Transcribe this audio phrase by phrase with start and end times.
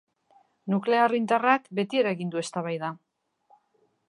[0.73, 2.95] Nuklear indarrak beti eragin du eztabaida.